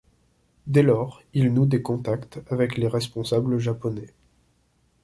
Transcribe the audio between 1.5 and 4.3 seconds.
noue des contacts avec les responsables japonais.